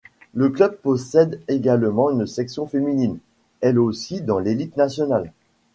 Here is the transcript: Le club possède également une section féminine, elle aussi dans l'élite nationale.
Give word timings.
Le 0.33 0.49
club 0.49 0.77
possède 0.77 1.39
également 1.47 2.09
une 2.09 2.25
section 2.25 2.65
féminine, 2.65 3.19
elle 3.61 3.77
aussi 3.77 4.21
dans 4.21 4.39
l'élite 4.39 4.75
nationale. 4.75 5.31